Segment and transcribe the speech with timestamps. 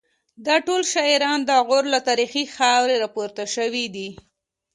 [0.45, 4.09] دا ټول شاعران د غور له تاریخي خاورې راپورته شوي دي